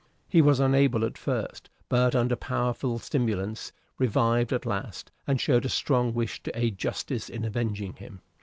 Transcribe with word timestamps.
He 0.27 0.41
was 0.41 0.59
unable 0.59 1.05
at 1.05 1.15
first; 1.15 1.69
but, 1.87 2.15
under 2.15 2.35
powerful 2.35 2.97
stimulants, 2.97 3.71
revived 3.99 4.51
at 4.51 4.65
last, 4.65 5.11
and 5.27 5.39
showed 5.39 5.63
a 5.63 5.69
strong 5.69 6.11
wish 6.15 6.41
to 6.41 6.59
aid 6.59 6.79
justice 6.79 7.29
in 7.29 7.45
avenging 7.45 7.93
him. 7.93 8.21